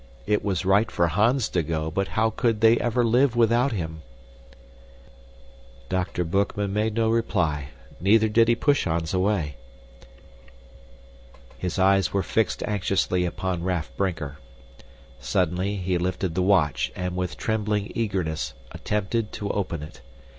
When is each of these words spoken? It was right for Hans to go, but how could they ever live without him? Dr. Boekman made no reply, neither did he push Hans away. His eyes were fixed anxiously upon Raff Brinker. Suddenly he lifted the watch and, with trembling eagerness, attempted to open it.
It 0.25 0.43
was 0.43 0.65
right 0.65 0.89
for 0.89 1.09
Hans 1.09 1.47
to 1.49 1.61
go, 1.61 1.91
but 1.91 2.07
how 2.17 2.31
could 2.31 2.61
they 2.61 2.75
ever 2.79 3.05
live 3.05 3.35
without 3.35 3.71
him? 3.71 4.01
Dr. 5.89 6.25
Boekman 6.25 6.71
made 6.73 6.95
no 6.95 7.07
reply, 7.11 7.67
neither 7.99 8.27
did 8.27 8.47
he 8.47 8.55
push 8.55 8.85
Hans 8.85 9.13
away. 9.13 9.57
His 11.59 11.77
eyes 11.77 12.11
were 12.11 12.23
fixed 12.23 12.63
anxiously 12.63 13.25
upon 13.25 13.61
Raff 13.63 13.91
Brinker. 13.95 14.39
Suddenly 15.19 15.75
he 15.75 15.99
lifted 15.99 16.33
the 16.33 16.41
watch 16.41 16.91
and, 16.95 17.15
with 17.15 17.37
trembling 17.37 17.91
eagerness, 17.93 18.55
attempted 18.71 19.31
to 19.33 19.51
open 19.51 19.83
it. 19.83 20.01